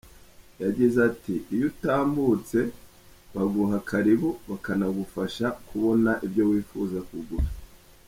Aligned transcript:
Yagize 0.63 0.97
ati 1.09 1.33
“iyo 1.53 1.65
utambutse 1.71 2.57
baguha 3.33 3.77
karibu 3.89 4.29
bakanagufasha 4.49 5.45
kubona 5.67 6.11
ibyo 6.25 6.43
wifuza 6.51 6.99
kugura. 7.11 7.49